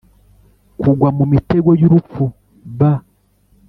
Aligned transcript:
Kugwa 0.79 1.09
Mu 1.17 1.25
Mitego 1.33 1.69
Y 1.79 1.83
Urupfu 1.87 2.23
B 2.77 2.79